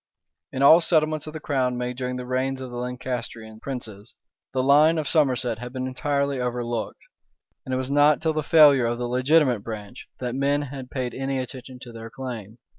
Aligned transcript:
[*] 0.27 0.51
In 0.51 0.63
all 0.63 0.81
settlements 0.81 1.27
of 1.27 1.33
the 1.33 1.39
crown 1.39 1.77
made 1.77 1.95
during 1.95 2.15
the 2.15 2.25
reigns 2.25 2.59
of 2.59 2.71
the 2.71 2.77
Lancastrian 2.77 3.59
princes, 3.59 4.15
the 4.51 4.63
line 4.63 4.97
of 4.97 5.07
Somerset 5.07 5.59
had 5.59 5.71
been 5.71 5.85
entirely 5.85 6.39
overlooked; 6.41 7.03
and 7.65 7.73
it 7.75 7.77
was 7.77 7.91
not 7.91 8.19
till 8.19 8.33
the 8.33 8.41
failure 8.41 8.87
of 8.87 8.97
the 8.97 9.07
legitimate 9.07 9.59
branch, 9.63 10.07
that 10.19 10.33
men 10.33 10.63
had 10.63 10.89
paid 10.89 11.13
any 11.13 11.37
attention 11.37 11.77
to 11.83 11.91
their 11.91 12.09
claim. 12.09 12.57